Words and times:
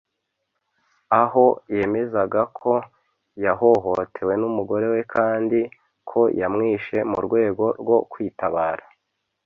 aho 1.21 1.45
yemezaga 1.75 2.41
ko 2.59 2.73
yahohotewe 3.43 4.33
n’umugore 4.41 4.85
we 4.93 5.01
kandi 5.13 5.59
ko 6.09 6.21
yamwishe 6.39 6.97
mu 7.11 7.17
rwego 7.25 7.65
rwo 7.81 7.97
kwitabara 8.11 8.85